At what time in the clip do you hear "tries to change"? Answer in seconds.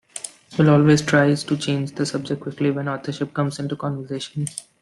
1.03-1.91